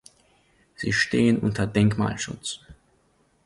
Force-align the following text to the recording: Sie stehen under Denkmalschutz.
Sie 0.73 0.93
stehen 0.93 1.37
under 1.37 1.67
Denkmalschutz. 1.67 2.61